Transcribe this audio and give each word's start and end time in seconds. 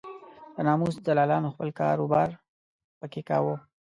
د 0.55 0.57
ناموس 0.67 0.95
دلالانو 1.07 1.53
خپل 1.53 1.69
کار 1.79 1.95
و 1.99 2.07
بار 2.13 2.29
په 2.99 3.05
کې 3.11 3.21
کاوه. 3.29 3.55